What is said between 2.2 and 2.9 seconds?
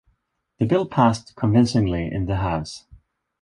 the House.